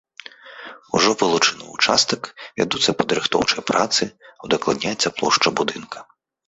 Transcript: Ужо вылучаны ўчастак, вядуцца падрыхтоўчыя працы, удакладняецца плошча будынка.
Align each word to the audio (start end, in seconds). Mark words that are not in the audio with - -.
Ужо 0.99 1.11
вылучаны 1.19 1.65
ўчастак, 1.75 2.21
вядуцца 2.63 2.97
падрыхтоўчыя 3.03 3.61
працы, 3.71 4.03
удакладняецца 4.49 5.07
плошча 5.21 5.49
будынка. 5.63 5.97